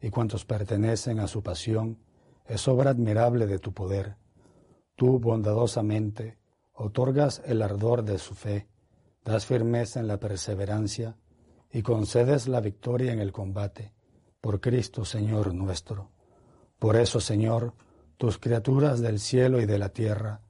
y 0.00 0.10
cuantos 0.10 0.44
pertenecen 0.44 1.20
a 1.20 1.26
su 1.26 1.42
pasión, 1.42 1.98
es 2.46 2.68
obra 2.68 2.90
admirable 2.90 3.46
de 3.46 3.58
tu 3.58 3.72
poder. 3.72 4.16
Tú 4.94 5.18
bondadosamente 5.18 6.38
otorgas 6.72 7.42
el 7.46 7.62
ardor 7.62 8.04
de 8.04 8.18
su 8.18 8.34
fe, 8.34 8.68
das 9.24 9.46
firmeza 9.46 10.00
en 10.00 10.06
la 10.06 10.20
perseverancia, 10.20 11.16
y 11.72 11.82
concedes 11.82 12.46
la 12.46 12.60
victoria 12.60 13.12
en 13.12 13.20
el 13.20 13.32
combate, 13.32 13.92
por 14.40 14.60
Cristo 14.60 15.04
Señor 15.04 15.52
nuestro. 15.52 16.10
Por 16.78 16.96
eso, 16.96 17.20
Señor, 17.20 17.74
tus 18.16 18.38
criaturas 18.38 19.00
del 19.00 19.18
cielo 19.18 19.60
y 19.60 19.66
de 19.66 19.78
la 19.78 19.88
tierra 19.88 20.40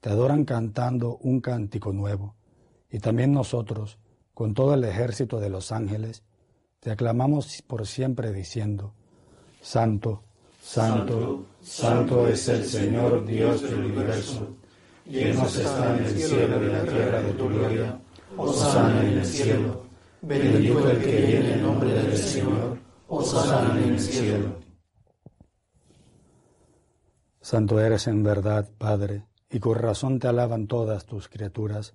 te 0.00 0.10
adoran 0.10 0.44
cantando 0.44 1.16
un 1.22 1.40
cántico 1.40 1.92
nuevo, 1.92 2.36
y 2.90 2.98
también 2.98 3.32
nosotros, 3.32 3.98
con 4.36 4.52
todo 4.52 4.74
el 4.74 4.84
ejército 4.84 5.40
de 5.40 5.48
los 5.48 5.72
ángeles, 5.72 6.22
te 6.80 6.90
aclamamos 6.90 7.62
por 7.66 7.86
siempre 7.86 8.34
diciendo, 8.34 8.92
Santo, 9.62 10.24
Santo, 10.60 11.46
Santo 11.62 12.28
es 12.28 12.46
el 12.48 12.62
Señor 12.62 13.24
Dios 13.24 13.62
del 13.62 13.86
universo, 13.86 14.54
llenos 15.06 15.56
están 15.56 16.04
el 16.04 16.10
cielo 16.10 16.62
y 16.62 16.66
la 16.66 16.82
tierra 16.82 17.22
de 17.22 17.32
tu 17.32 17.48
gloria, 17.48 17.98
Osana 18.36 19.06
en 19.06 19.18
el 19.20 19.24
cielo, 19.24 19.86
bendito 20.20 20.90
el 20.90 21.02
que 21.02 21.16
viene 21.16 21.54
en 21.54 21.62
nombre 21.62 21.94
del 21.94 22.18
Señor, 22.18 22.78
Osana 23.08 23.82
en 23.82 23.94
el 23.94 23.98
cielo. 23.98 24.58
Santo 27.40 27.80
eres 27.80 28.06
en 28.06 28.22
verdad, 28.22 28.68
Padre, 28.76 29.24
y 29.50 29.60
con 29.60 29.76
razón 29.76 30.18
te 30.18 30.28
alaban 30.28 30.66
todas 30.66 31.06
tus 31.06 31.26
criaturas, 31.30 31.94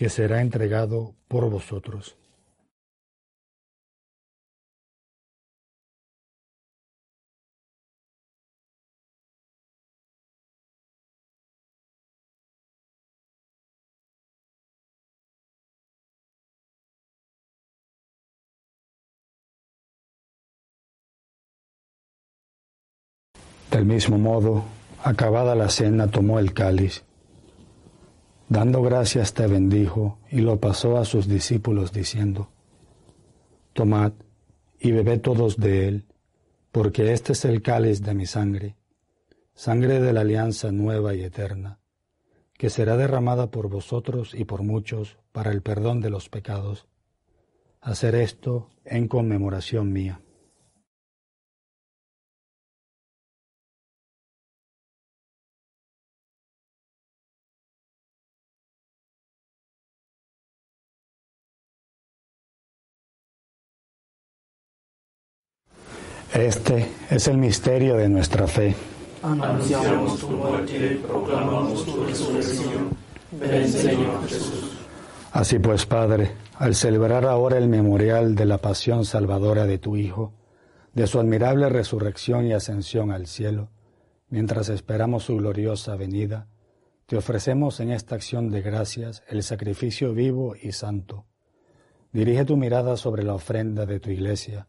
que 0.00 0.08
será 0.08 0.40
entregado 0.40 1.14
por 1.28 1.50
vosotros. 1.50 2.16
Del 23.70 23.84
mismo 23.84 24.16
modo, 24.16 24.64
acabada 25.04 25.54
la 25.54 25.68
cena, 25.68 26.10
tomó 26.10 26.38
el 26.38 26.54
cáliz 26.54 27.04
Dando 28.50 28.82
gracias 28.82 29.32
te 29.32 29.46
bendijo 29.46 30.18
y 30.28 30.40
lo 30.40 30.58
pasó 30.58 30.98
a 30.98 31.04
sus 31.04 31.28
discípulos 31.28 31.92
diciendo, 31.92 32.50
Tomad 33.74 34.10
y 34.80 34.90
bebed 34.90 35.20
todos 35.20 35.56
de 35.56 35.86
él, 35.86 36.06
porque 36.72 37.12
este 37.12 37.34
es 37.34 37.44
el 37.44 37.62
cáliz 37.62 38.02
de 38.02 38.12
mi 38.12 38.26
sangre, 38.26 38.74
sangre 39.54 40.00
de 40.00 40.12
la 40.12 40.22
alianza 40.22 40.72
nueva 40.72 41.14
y 41.14 41.22
eterna, 41.22 41.78
que 42.54 42.70
será 42.70 42.96
derramada 42.96 43.52
por 43.52 43.68
vosotros 43.68 44.34
y 44.34 44.44
por 44.44 44.64
muchos 44.64 45.16
para 45.30 45.52
el 45.52 45.62
perdón 45.62 46.00
de 46.00 46.10
los 46.10 46.28
pecados. 46.28 46.88
Hacer 47.80 48.16
esto 48.16 48.68
en 48.84 49.06
conmemoración 49.06 49.92
mía. 49.92 50.22
Este 66.34 66.86
es 67.10 67.26
el 67.26 67.38
misterio 67.38 67.96
de 67.96 68.08
nuestra 68.08 68.46
fe. 68.46 68.76
Anunciamos 69.20 70.20
tu 70.20 70.30
muerte, 70.30 71.00
proclamamos 71.06 71.84
tu 71.84 72.04
resurrección. 72.04 72.96
Ven, 73.32 73.68
Señor 73.68 74.28
Jesús. 74.28 74.78
Así 75.32 75.58
pues, 75.58 75.86
Padre, 75.86 76.30
al 76.54 76.76
celebrar 76.76 77.26
ahora 77.26 77.58
el 77.58 77.68
memorial 77.68 78.36
de 78.36 78.44
la 78.46 78.58
pasión 78.58 79.04
salvadora 79.04 79.66
de 79.66 79.78
tu 79.78 79.96
Hijo, 79.96 80.32
de 80.94 81.08
su 81.08 81.18
admirable 81.18 81.68
resurrección 81.68 82.46
y 82.46 82.52
ascensión 82.52 83.10
al 83.10 83.26
cielo, 83.26 83.70
mientras 84.28 84.68
esperamos 84.68 85.24
su 85.24 85.36
gloriosa 85.36 85.96
venida, 85.96 86.46
te 87.06 87.16
ofrecemos 87.16 87.80
en 87.80 87.90
esta 87.90 88.14
acción 88.14 88.50
de 88.50 88.62
gracias 88.62 89.24
el 89.28 89.42
sacrificio 89.42 90.14
vivo 90.14 90.54
y 90.60 90.70
santo. 90.70 91.24
Dirige 92.12 92.44
tu 92.44 92.56
mirada 92.56 92.96
sobre 92.96 93.24
la 93.24 93.34
ofrenda 93.34 93.84
de 93.84 93.98
tu 93.98 94.10
iglesia 94.10 94.68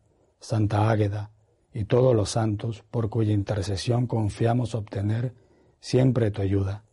Santa 0.41 0.89
Águeda 0.89 1.31
y 1.73 1.85
todos 1.85 2.13
los 2.13 2.31
santos, 2.31 2.83
por 2.91 3.09
cuya 3.09 3.31
intercesión 3.31 4.05
confiamos 4.05 4.75
obtener 4.75 5.33
siempre 5.79 6.31
tu 6.31 6.41
ayuda 6.41 6.83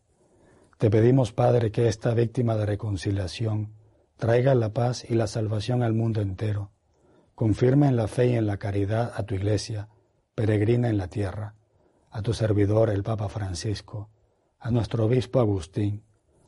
te 0.78 0.90
pedimos, 0.90 1.32
Padre, 1.32 1.72
que 1.72 1.88
esta 1.88 2.14
víctima 2.14 2.54
de 2.54 2.64
reconciliación 2.64 3.72
traiga 4.16 4.54
la 4.54 4.72
paz 4.72 5.04
y 5.10 5.14
la 5.14 5.26
salvación 5.26 5.82
al 5.82 5.92
mundo 5.92 6.20
entero. 6.20 6.70
Confirma 7.34 7.88
en 7.88 7.96
la 7.96 8.06
fe 8.06 8.28
y 8.28 8.36
en 8.36 8.46
la 8.46 8.58
caridad 8.58 9.12
a 9.16 9.24
tu 9.24 9.34
iglesia, 9.34 9.88
peregrina 10.36 10.88
en 10.88 10.96
la 10.96 11.08
tierra, 11.08 11.56
a 12.12 12.22
tu 12.22 12.32
servidor 12.32 12.90
el 12.90 13.02
Papa 13.02 13.28
Francisco, 13.28 14.08
a 14.60 14.70
nuestro 14.70 15.06
obispo 15.06 15.40
Agustín, 15.40 16.04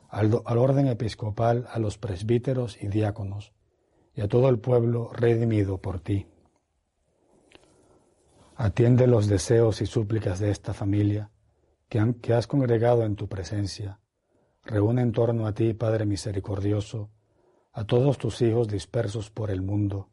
al, 0.09 0.43
al 0.45 0.59
orden 0.59 0.87
episcopal, 0.87 1.67
a 1.69 1.81
los 1.81 1.99
presbíteros 1.99 2.81
y 2.81 2.87
diáconos, 2.87 3.53
y 4.15 4.21
a 4.21 4.29
todo 4.29 4.49
el 4.49 4.61
pueblo 4.61 5.11
redimido 5.13 5.79
por 5.79 5.99
ti. 5.99 6.29
Atiende 8.63 9.07
los 9.07 9.27
deseos 9.27 9.81
y 9.81 9.87
súplicas 9.87 10.39
de 10.39 10.51
esta 10.51 10.75
familia 10.75 11.31
que, 11.89 12.35
has 12.35 12.47
congregado 12.47 13.05
en 13.05 13.17
tu 13.17 13.27
presencia 13.27 14.01
Reúne 14.65 15.01
en 15.01 15.13
torno 15.13 15.47
a 15.47 15.55
ti, 15.55 15.73
Padre 15.73 16.05
misericordioso, 16.05 17.09
a 17.73 17.85
todos 17.85 18.19
tus 18.19 18.43
hijos 18.43 18.69
dispersos 18.69 19.31
por 19.31 19.51
el 19.51 19.63
mundo. 19.63 20.11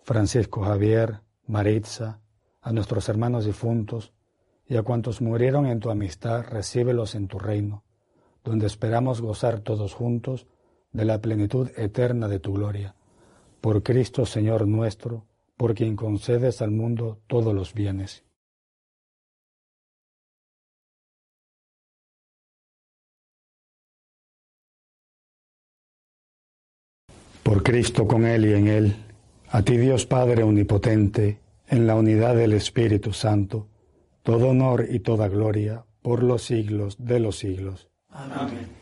Francisco 0.00 0.62
Javier, 0.62 1.20
Maritza, 1.46 2.22
a 2.62 2.72
nuestros 2.72 3.10
hermanos 3.10 3.44
difuntos 3.44 4.14
y 4.66 4.78
a 4.78 4.82
cuantos 4.84 5.20
murieron 5.20 5.66
en 5.66 5.80
tu 5.80 5.90
amistad, 5.90 6.46
recíbelos 6.46 7.14
en 7.14 7.28
tu 7.28 7.40
reino, 7.40 7.84
donde 8.42 8.68
esperamos 8.68 9.20
gozar 9.20 9.60
todos 9.60 9.92
juntos 9.92 10.46
de 10.92 11.04
la 11.04 11.20
plenitud 11.20 11.68
eterna 11.76 12.26
de 12.26 12.40
tu 12.40 12.54
gloria. 12.54 12.96
Por 13.60 13.82
Cristo 13.82 14.24
Señor 14.24 14.66
nuestro, 14.66 15.26
por 15.62 15.76
quien 15.76 15.94
concedes 15.94 16.60
al 16.60 16.72
mundo 16.72 17.20
todos 17.28 17.54
los 17.54 17.72
bienes. 17.72 18.24
Por 27.44 27.62
Cristo 27.62 28.08
con 28.08 28.26
Él 28.26 28.46
y 28.46 28.54
en 28.54 28.66
Él, 28.66 28.96
a 29.50 29.62
ti 29.62 29.76
Dios 29.76 30.04
Padre 30.04 30.42
Omnipotente, 30.42 31.38
en 31.68 31.86
la 31.86 31.94
unidad 31.94 32.34
del 32.34 32.54
Espíritu 32.54 33.12
Santo, 33.12 33.68
todo 34.24 34.48
honor 34.48 34.88
y 34.90 34.98
toda 34.98 35.28
gloria 35.28 35.84
por 36.02 36.24
los 36.24 36.42
siglos 36.42 36.96
de 36.98 37.20
los 37.20 37.38
siglos. 37.38 37.88
Amén. 38.08 38.81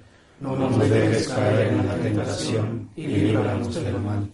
No 0.41 0.55
nos 0.55 0.89
dejes 0.89 1.29
caer 1.29 1.67
en 1.67 1.87
la 1.87 1.95
tentación 1.95 2.89
y 2.95 3.05
líbranos 3.05 3.75
del 3.75 3.99
mal. 3.99 4.31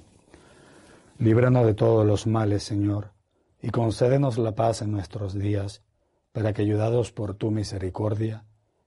Líbranos 1.20 1.66
de 1.66 1.74
todos 1.74 2.06
los 2.06 2.26
males, 2.28 2.64
Señor, 2.64 3.12
y 3.62 3.72
concédenos 3.72 4.38
la 4.38 4.56
paz 4.56 4.82
en 4.82 4.92
nuestros 4.94 5.38
días 5.38 5.84
para 6.32 6.54
que 6.54 6.62
ayudados 6.62 7.12
por 7.12 7.34
tu 7.34 7.52
misericordia, 7.52 8.46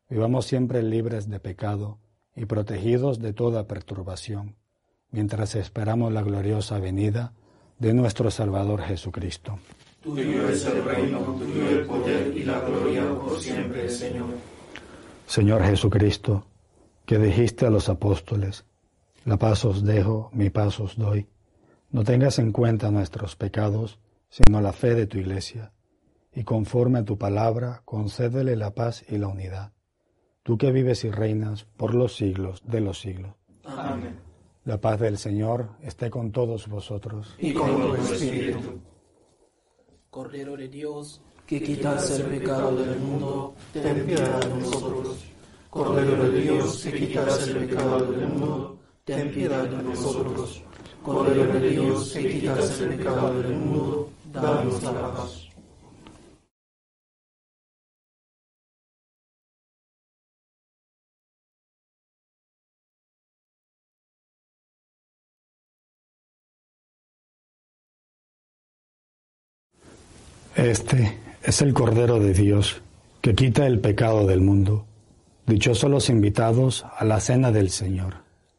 vivamos 0.09 0.47
siempre 0.47 0.83
libres 0.83 1.29
de 1.29 1.41
pecado 1.41 1.99
y 2.35 2.47
protegidos 2.47 3.19
de 3.19 3.35
toda 3.35 3.67
perturbación, 3.67 4.57
mientras 5.11 5.57
esperamos 5.57 6.13
la 6.13 6.23
gloriosa 6.23 6.79
venida 6.79 7.35
de 7.79 7.93
nuestro 7.93 8.31
Salvador 8.31 8.81
Jesucristo. 8.81 9.59
Tuyo 10.03 10.49
es 10.49 10.65
el 10.65 10.83
reino, 10.85 11.19
tuyo 11.19 11.69
el 11.69 11.87
poder 11.87 12.35
y 12.35 12.45
la 12.45 12.61
gloria 12.61 13.05
por 13.15 13.39
siempre, 13.39 13.91
Señor. 13.91 14.29
Señor 15.27 15.63
Jesucristo, 15.65 16.47
que 17.11 17.19
dijiste 17.19 17.67
a 17.67 17.71
los 17.71 17.89
apóstoles, 17.89 18.65
la 19.25 19.37
paz 19.37 19.65
os 19.65 19.83
dejo, 19.83 20.31
mi 20.33 20.49
paz 20.49 20.79
os 20.79 20.97
doy. 20.97 21.27
No 21.91 22.05
tengas 22.05 22.39
en 22.39 22.53
cuenta 22.53 22.93
nuestros 22.93 23.35
pecados, 23.35 23.99
sino 24.29 24.61
la 24.61 24.73
fe 24.73 24.95
de 24.95 25.09
tu 25.09 25.19
iglesia 25.19 25.73
y 26.33 26.45
conforme 26.45 27.01
a 27.01 27.05
tu 27.05 27.19
palabra, 27.19 27.83
concédele 27.85 28.55
la 28.55 28.77
paz 28.77 29.05
y 29.09 29.19
la 29.19 29.27
unidad. 29.27 29.73
Tú 30.45 30.57
que 30.57 30.71
vives 30.71 31.03
y 31.03 31.11
reinas 31.11 31.65
por 31.65 31.97
los 31.97 32.15
siglos 32.15 32.63
de 32.65 32.81
los 32.81 33.01
siglos. 33.01 33.35
Amén. 33.65 34.21
La 34.65 34.81
paz 34.81 35.01
del 35.01 35.19
Señor 35.19 35.71
esté 35.83 36.11
con 36.11 36.31
todos 36.31 36.69
vosotros. 36.69 37.35
Y 37.41 37.53
con 37.53 37.75
tu 37.77 37.95
espíritu. 37.97 38.79
Cordero 40.11 40.57
de 40.57 40.69
Dios, 40.69 41.21
que 41.45 41.61
quitas 41.61 42.09
el 42.21 42.27
pecado 42.27 42.77
del 42.77 43.01
mundo, 43.01 43.57
ten 43.73 44.07
piedad 44.07 44.41
de 44.45 44.61
nosotros. 44.61 45.31
Cordero 45.71 46.31
de 46.31 46.41
Dios, 46.41 46.83
que 46.83 46.93
quitas 46.93 47.47
el 47.47 47.57
pecado 47.59 48.05
del 48.07 48.27
mundo, 48.27 48.79
ten 49.05 49.33
piedad 49.33 49.65
de 49.69 49.83
nosotros. 49.85 50.63
Cordero 51.01 51.61
de 51.61 51.71
Dios, 51.71 52.13
que 52.13 52.29
quitas 52.29 52.81
el 52.81 52.97
pecado 52.97 53.41
del 53.41 53.55
mundo, 53.55 54.11
danos 54.33 54.83
la 54.83 55.15
paz. 55.15 55.47
Este 70.57 71.17
es 71.45 71.63
el 71.63 71.73
Cordero 71.73 72.19
de 72.19 72.35
Dios 72.35 72.83
que 73.23 73.35
quita 73.37 73.67
el 73.67 73.79
pecado 73.79 74.27
del 74.27 74.41
mundo. 74.41 74.90
Dichosos 75.47 75.91
los 75.91 76.09
invitados 76.09 76.85
a 76.97 77.05
la 77.05 77.21
cena 77.21 77.51
del 77.51 77.71
Señor. 77.71 78.15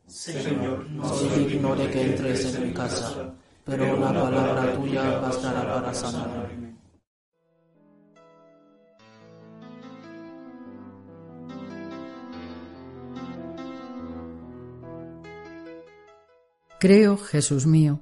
Señor, 0.08 0.90
no 0.90 1.08
soy 1.08 1.46
digno 1.46 1.76
de 1.76 1.90
que 1.90 2.02
entres 2.02 2.54
en 2.54 2.68
mi 2.68 2.74
casa, 2.74 3.34
pero 3.64 3.96
una 3.96 4.14
palabra 4.14 4.74
tuya 4.76 5.20
bastará 5.20 5.74
para 5.74 5.94
sanarme. 5.94 6.76
Creo, 16.80 17.16
Jesús 17.16 17.68
mío, 17.68 18.02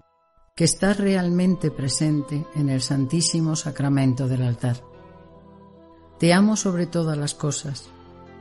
que 0.55 0.63
estás 0.63 0.97
realmente 0.97 1.69
presente 1.69 2.45
en 2.55 2.69
el 2.69 2.81
Santísimo 2.81 3.55
Sacramento 3.55 4.27
del 4.27 4.41
altar. 4.41 4.77
Te 6.17 6.33
amo 6.33 6.55
sobre 6.55 6.87
todas 6.87 7.17
las 7.17 7.33
cosas 7.33 7.91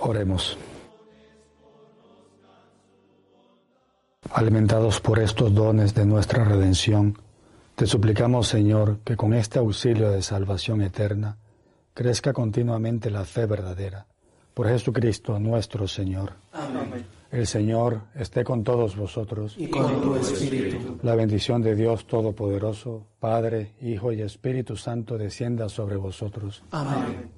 Oremos. 0.00 0.58
Alimentados 4.32 5.00
por 5.00 5.18
estos 5.18 5.54
dones 5.54 5.94
de 5.94 6.04
nuestra 6.04 6.44
redención, 6.44 7.16
te 7.74 7.86
suplicamos, 7.86 8.48
Señor, 8.48 8.98
que 9.04 9.16
con 9.16 9.34
este 9.34 9.58
auxilio 9.58 10.10
de 10.10 10.22
salvación 10.22 10.82
eterna 10.82 11.38
crezca 11.94 12.32
continuamente 12.32 13.10
la 13.10 13.24
fe 13.24 13.46
verdadera. 13.46 14.06
Por 14.52 14.68
Jesucristo 14.68 15.38
nuestro 15.38 15.86
Señor. 15.86 16.32
Amén. 16.52 17.06
El 17.30 17.46
Señor 17.46 18.02
esté 18.14 18.44
con 18.44 18.64
todos 18.64 18.96
vosotros. 18.96 19.54
Y 19.58 19.68
con 19.68 20.00
tu 20.00 20.16
espíritu. 20.16 20.98
La 21.02 21.14
bendición 21.14 21.60
de 21.60 21.74
Dios 21.74 22.06
Todopoderoso, 22.06 23.06
Padre, 23.18 23.74
Hijo 23.82 24.12
y 24.12 24.22
Espíritu 24.22 24.76
Santo 24.76 25.18
descienda 25.18 25.68
sobre 25.68 25.96
vosotros. 25.96 26.62
Amén. 26.70 27.30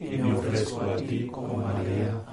y 0.00 0.16
me 0.18 0.32
ofrezco 0.32 0.80
a 0.82 0.96
ti 0.96 1.26
como 1.26 1.56
María. 1.56 2.27